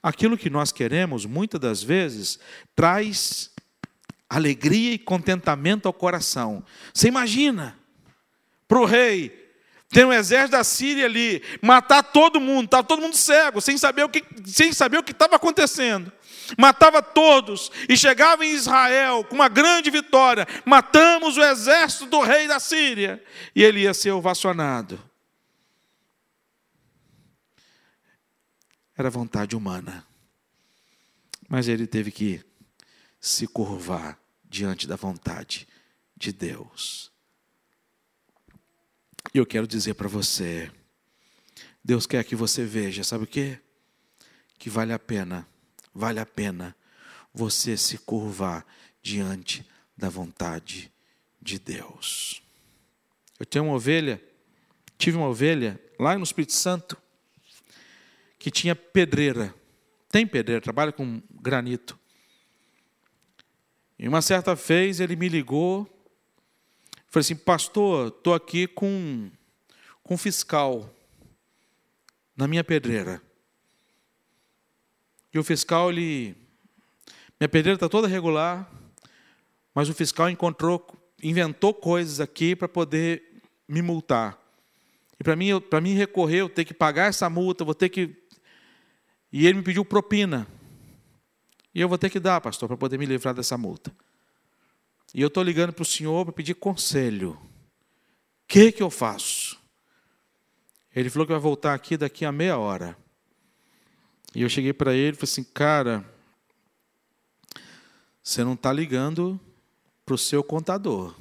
[0.02, 2.38] Aquilo que nós queremos, muitas das vezes,
[2.74, 3.50] traz
[4.28, 6.64] alegria e contentamento ao coração.
[6.94, 7.76] Você imagina,
[8.68, 9.36] para o rei,
[9.88, 14.04] tem um exército da Síria ali, matar todo mundo, estava todo mundo cego, sem saber
[14.04, 16.12] o que sem saber o que estava acontecendo
[16.58, 20.46] matava todos e chegava em Israel com uma grande vitória.
[20.64, 23.22] Matamos o exército do rei da Síria
[23.54, 25.00] e ele ia ser ovacionado.
[28.96, 30.06] Era vontade humana,
[31.48, 32.44] mas ele teve que
[33.18, 35.66] se curvar diante da vontade
[36.16, 37.10] de Deus.
[39.32, 40.70] E eu quero dizer para você,
[41.84, 43.58] Deus quer que você veja, sabe o que?
[44.58, 45.46] Que vale a pena
[46.00, 46.74] vale a pena
[47.32, 48.66] você se curvar
[49.02, 49.64] diante
[49.96, 50.90] da vontade
[51.40, 52.42] de Deus.
[53.38, 54.20] Eu tenho uma ovelha,
[54.96, 56.96] tive uma ovelha lá no Espírito Santo
[58.38, 59.54] que tinha pedreira.
[60.08, 61.98] Tem pedreira, trabalha com granito.
[63.98, 65.84] E uma certa vez ele me ligou,
[67.08, 69.30] falei assim, pastor, estou aqui com,
[70.02, 70.90] com fiscal
[72.34, 73.22] na minha pedreira.
[75.32, 76.34] E o fiscal, ele.
[77.38, 78.70] Minha pedreira está toda regular,
[79.74, 80.86] mas o fiscal encontrou,
[81.22, 84.38] inventou coisas aqui para poder me multar.
[85.18, 88.16] E para mim, para mim recorrer, eu ter que pagar essa multa, vou ter que.
[89.32, 90.46] E ele me pediu propina.
[91.74, 93.94] E eu vou ter que dar, pastor, para poder me livrar dessa multa.
[95.14, 97.32] E eu estou ligando para o senhor para pedir conselho.
[97.32, 97.38] O
[98.48, 99.58] que, que eu faço?
[100.94, 102.96] Ele falou que vai voltar aqui daqui a meia hora.
[104.34, 106.04] E eu cheguei para ele e falei assim, cara,
[108.22, 109.40] você não está ligando
[110.04, 111.14] para o seu contador,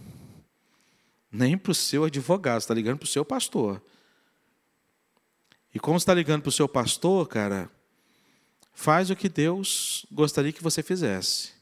[1.31, 3.81] nem para o seu advogado, você está ligando para o seu pastor.
[5.73, 7.69] E como você está ligando para o seu pastor, cara,
[8.73, 11.53] faz o que Deus gostaria que você fizesse.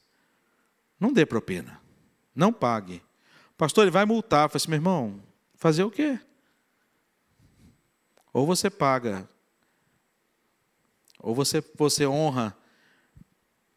[1.00, 1.82] Não dê propina.
[2.34, 3.04] Não pague.
[3.58, 4.50] Pastor, ele vai multar.
[4.50, 5.22] Falei assim, meu irmão,
[5.56, 6.20] fazer o quê?
[8.32, 9.28] Ou você paga
[11.20, 12.56] ou você, você honra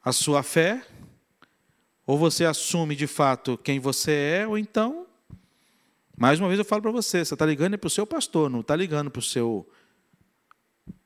[0.02, 0.84] a sua fé,
[2.06, 5.06] ou você assume de fato quem você é, ou então,
[6.16, 8.60] mais uma vez eu falo para você, você está ligando para o seu pastor, não
[8.60, 9.68] está ligando para o seu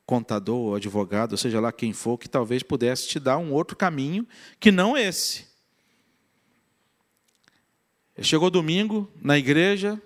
[0.07, 4.27] contador, advogado, seja lá quem for, que talvez pudesse te dar um outro caminho
[4.61, 5.47] que não esse.
[8.21, 10.01] Chegou domingo na igreja,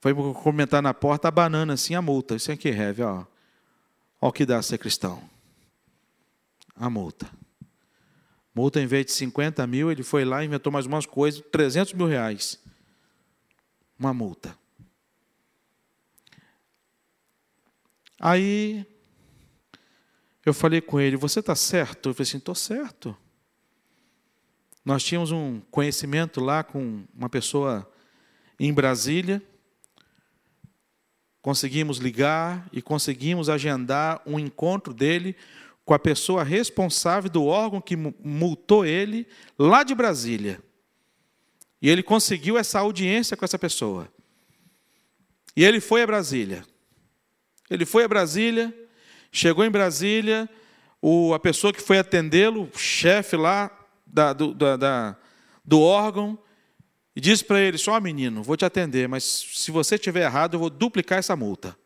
[0.00, 2.36] foi comentar na porta a banana assim, a multa.
[2.36, 3.24] Isso aqui, Reve, ó.
[4.20, 5.22] Olha o que dá ser cristão.
[6.74, 7.30] A multa.
[8.54, 11.92] Multa, em vez de 50 mil, ele foi lá e inventou mais umas coisas, 300
[11.92, 12.58] mil reais.
[13.98, 14.56] uma multa.
[18.20, 18.84] Aí
[20.44, 22.08] eu falei com ele: Você está certo?
[22.08, 23.16] Eu falei assim: Estou certo.
[24.84, 27.88] Nós tínhamos um conhecimento lá com uma pessoa
[28.58, 29.42] em Brasília.
[31.40, 35.36] Conseguimos ligar e conseguimos agendar um encontro dele
[35.84, 39.26] com a pessoa responsável do órgão que multou ele
[39.58, 40.60] lá de Brasília.
[41.80, 44.08] E ele conseguiu essa audiência com essa pessoa.
[45.56, 46.64] E ele foi a Brasília.
[47.70, 48.74] Ele foi a Brasília,
[49.30, 50.48] chegou em Brasília,
[51.00, 53.70] o, a pessoa que foi atendê-lo, o chefe lá
[54.06, 55.16] da, do, da, da,
[55.64, 56.38] do órgão,
[57.18, 60.60] e disse para ele: Só, menino, vou te atender, mas se você estiver errado, eu
[60.60, 61.76] vou duplicar essa multa.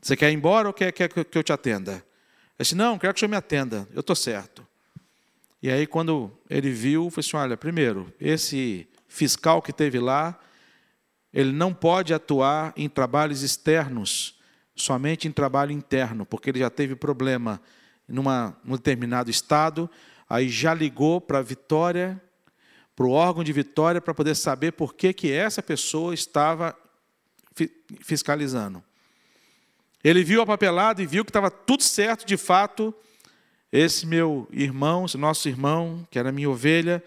[0.00, 1.94] Você quer ir embora ou quer, quer que eu te atenda?
[1.94, 2.04] Ele
[2.60, 4.64] disse: Não, quero que senhor me atenda, eu estou certo.
[5.60, 10.38] E aí, quando ele viu, falou assim: Olha, primeiro, esse fiscal que teve lá,
[11.34, 14.38] ele não pode atuar em trabalhos externos
[14.76, 17.60] somente em trabalho interno, porque ele já teve problema
[18.06, 19.90] numa, num determinado estado,
[20.30, 22.22] aí já ligou para a Vitória,
[22.98, 26.76] para o órgão de Vitória, para poder saber por que, que essa pessoa estava
[28.00, 28.82] fiscalizando.
[30.02, 32.92] Ele viu a papelada e viu que estava tudo certo, de fato.
[33.70, 37.00] Esse meu irmão, esse nosso irmão, que era minha ovelha,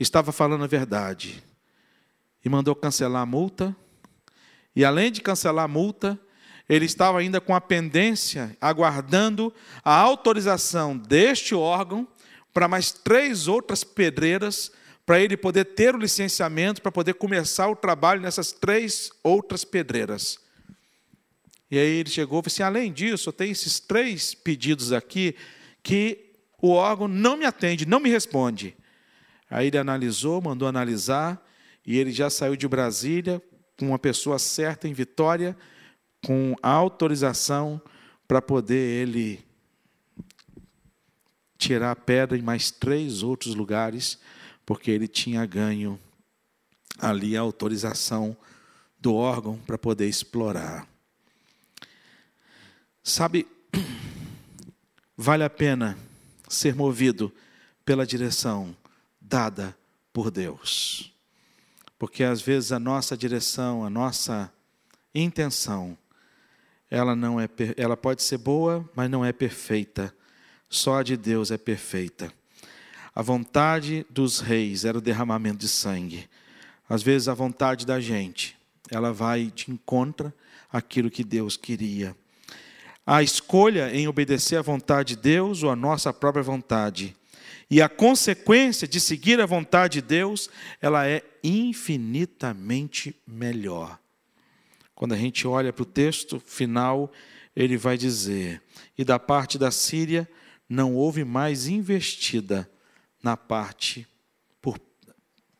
[0.00, 1.44] estava falando a verdade.
[2.42, 3.76] E mandou cancelar a multa.
[4.74, 6.18] E além de cancelar a multa,
[6.66, 9.52] ele estava ainda com a pendência, aguardando
[9.84, 12.08] a autorização deste órgão
[12.54, 14.72] para mais três outras pedreiras,
[15.06, 20.38] para ele poder ter o licenciamento, para poder começar o trabalho nessas três outras pedreiras.
[21.70, 25.36] E aí ele chegou e falou assim: além disso, eu tenho esses três pedidos aqui
[25.82, 28.76] que o órgão não me atende, não me responde.
[29.48, 31.40] Aí ele analisou, mandou analisar,
[31.86, 33.40] e ele já saiu de Brasília
[33.78, 35.56] com uma pessoa certa em Vitória
[36.24, 37.80] com autorização
[38.26, 39.44] para poder ele
[41.56, 44.18] tirar a pedra em mais três outros lugares,
[44.66, 45.98] porque ele tinha ganho
[46.98, 48.36] ali a autorização
[48.98, 50.86] do órgão para poder explorar.
[53.02, 53.46] Sabe,
[55.16, 55.96] vale a pena
[56.48, 57.32] ser movido
[57.84, 58.76] pela direção
[59.20, 59.76] dada
[60.12, 61.14] por Deus.
[61.98, 64.52] Porque às vezes a nossa direção, a nossa
[65.14, 65.96] intenção
[66.90, 70.14] ela não é ela pode ser boa, mas não é perfeita.
[70.68, 72.32] Só a de Deus é perfeita.
[73.16, 76.28] A vontade dos reis era o derramamento de sangue.
[76.86, 78.54] Às vezes a vontade da gente,
[78.90, 80.30] ela vai de encontro
[80.70, 82.14] àquilo que Deus queria.
[83.06, 87.16] A escolha em obedecer à vontade de Deus ou à nossa própria vontade.
[87.70, 93.98] E a consequência de seguir a vontade de Deus, ela é infinitamente melhor.
[94.94, 97.10] Quando a gente olha para o texto final,
[97.56, 98.60] ele vai dizer:
[98.98, 100.28] E da parte da Síria
[100.68, 102.68] não houve mais investida
[103.26, 104.06] na parte
[104.62, 104.78] por,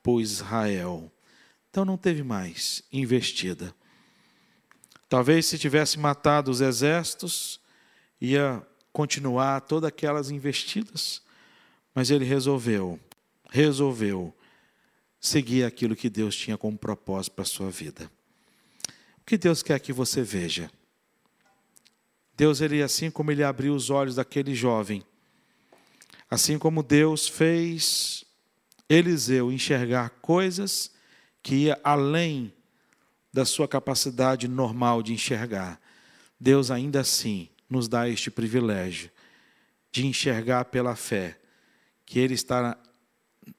[0.02, 1.12] por Israel.
[1.68, 3.74] Então não teve mais investida.
[5.08, 7.60] Talvez se tivesse matado os exércitos,
[8.20, 11.20] ia continuar todas aquelas investidas,
[11.94, 12.98] mas ele resolveu,
[13.50, 14.34] resolveu
[15.20, 18.10] seguir aquilo que Deus tinha como propósito para a sua vida
[19.26, 20.70] que Deus quer que você veja?
[22.36, 25.02] Deus, ele assim como ele abriu os olhos daquele jovem,
[26.30, 28.24] assim como Deus fez
[28.88, 30.90] Eliseu enxergar coisas
[31.42, 32.52] que ia além
[33.32, 35.80] da sua capacidade normal de enxergar.
[36.38, 39.10] Deus ainda assim nos dá este privilégio
[39.92, 41.38] de enxergar pela fé
[42.04, 42.78] que Ele está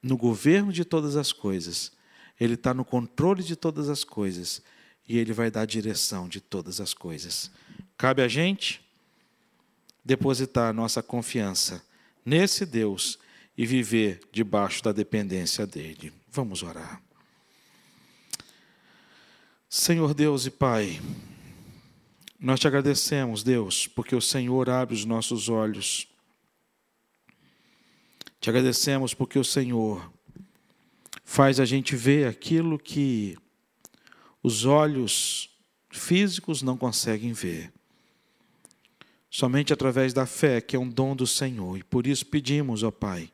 [0.01, 1.91] no governo de todas as coisas,
[2.39, 4.61] Ele está no controle de todas as coisas
[5.07, 7.51] e Ele vai dar direção de todas as coisas.
[7.97, 8.81] Cabe a gente
[10.03, 11.83] depositar nossa confiança
[12.27, 13.17] nesse Deus
[13.57, 16.11] e viver debaixo da dependência dEle.
[16.29, 17.01] Vamos orar.
[19.69, 21.01] Senhor Deus e Pai,
[22.37, 26.05] nós te agradecemos, Deus, porque o Senhor abre os nossos olhos.
[28.41, 30.11] Te agradecemos porque o Senhor
[31.23, 33.37] faz a gente ver aquilo que
[34.43, 35.49] os olhos
[35.89, 37.71] físicos não conseguem ver.
[39.37, 41.77] Somente através da fé, que é um dom do Senhor.
[41.77, 43.31] E por isso pedimos, ó Pai,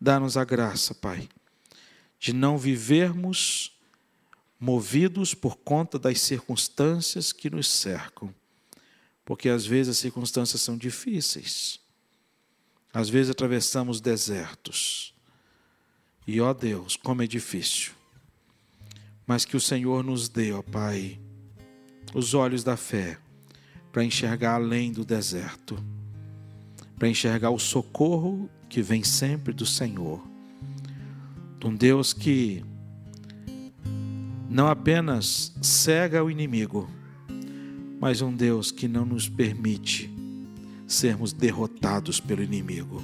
[0.00, 1.28] dá-nos a graça, Pai,
[2.16, 3.76] de não vivermos
[4.60, 8.32] movidos por conta das circunstâncias que nos cercam.
[9.24, 11.80] Porque às vezes as circunstâncias são difíceis.
[12.94, 15.12] Às vezes atravessamos desertos.
[16.24, 17.90] E ó Deus, como é difícil.
[19.26, 21.18] mas que o Senhor nos dê, ó Pai,
[22.14, 23.18] os olhos da fé
[23.96, 25.82] para enxergar além do deserto,
[26.98, 30.22] para enxergar o socorro que vem sempre do Senhor,
[31.58, 32.62] de um Deus que
[34.50, 36.86] não apenas cega o inimigo,
[37.98, 40.10] mas um Deus que não nos permite
[40.86, 43.02] sermos derrotados pelo inimigo.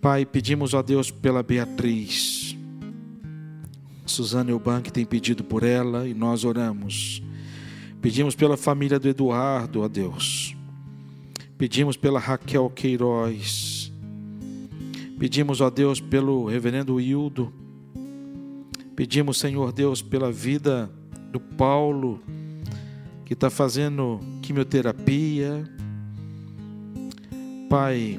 [0.00, 2.56] Pai, pedimos a Deus pela Beatriz.
[4.04, 7.22] Suzana Eubank tem pedido por ela e nós oramos.
[8.00, 10.56] Pedimos pela família do Eduardo, ó Deus.
[11.56, 13.92] Pedimos pela Raquel Queiroz.
[15.18, 17.52] Pedimos, ó Deus, pelo reverendo Hildo.
[18.94, 20.88] Pedimos, Senhor Deus, pela vida
[21.32, 22.20] do Paulo,
[23.24, 25.68] que está fazendo quimioterapia.
[27.68, 28.18] Pai,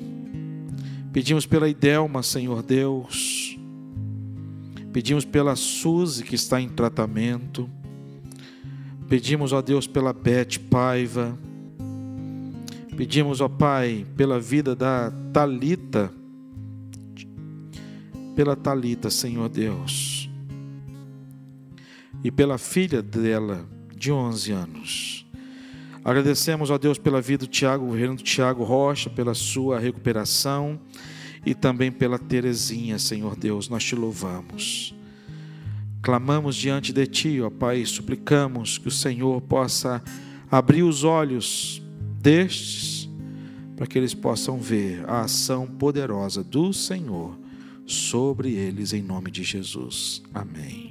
[1.13, 3.57] pedimos pela Idelma, Senhor Deus.
[4.91, 7.69] Pedimos pela Suzy, que está em tratamento.
[9.09, 11.35] Pedimos, ó Deus, pela Beth Paiva.
[12.95, 16.13] Pedimos, ó Pai, pela vida da Talita,
[18.35, 20.29] pela Talita, Senhor Deus,
[22.23, 25.25] e pela filha dela, de 11 anos.
[26.05, 30.79] Agradecemos a Deus pela vida do Tiago, o reverendo Tiago Rocha, pela sua recuperação
[31.43, 34.93] e também pela Terezinha, Senhor Deus, nós te louvamos.
[36.01, 40.01] Clamamos diante de Ti, ó Pai, suplicamos que o Senhor possa
[40.49, 41.81] abrir os olhos
[42.21, 43.09] destes,
[43.75, 47.37] para que eles possam ver a ação poderosa do Senhor
[47.85, 50.21] sobre eles, em nome de Jesus.
[50.33, 50.88] Amém.